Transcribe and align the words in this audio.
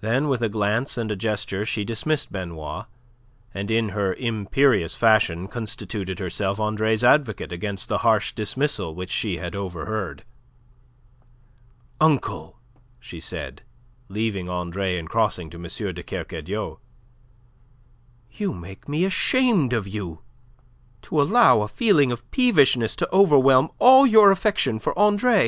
Then 0.00 0.28
with 0.28 0.42
a 0.42 0.48
glance 0.48 0.96
and 0.96 1.10
a 1.10 1.16
gesture 1.16 1.66
she 1.66 1.84
dismissed 1.84 2.30
Benoit, 2.30 2.84
and 3.52 3.68
in 3.68 3.88
her 3.88 4.14
imperious 4.14 4.94
fashion 4.94 5.48
constituted 5.48 6.20
herself 6.20 6.60
Andre's 6.60 7.02
advocate 7.02 7.50
against 7.50 7.88
that 7.88 7.98
harsh 8.02 8.32
dismissal 8.32 8.94
which 8.94 9.10
she 9.10 9.38
had 9.38 9.56
overheard. 9.56 10.22
"Uncle," 12.00 12.60
she 13.00 13.18
said, 13.18 13.62
leaving 14.08 14.48
Andre 14.48 14.96
and 14.96 15.10
crossing 15.10 15.50
to 15.50 15.56
M. 15.56 15.64
de 15.94 16.02
Kercadiou, 16.04 16.78
"you 18.30 18.52
make 18.54 18.88
me 18.88 19.04
ashamed 19.04 19.72
of 19.72 19.88
you! 19.88 20.20
To 21.02 21.20
allow 21.20 21.62
a 21.62 21.66
feeling 21.66 22.12
of 22.12 22.30
peevishness 22.30 22.94
to 22.94 23.12
overwhelm 23.12 23.70
all 23.80 24.06
your 24.06 24.30
affection 24.30 24.78
for 24.78 24.96
Andre!" 24.96 25.38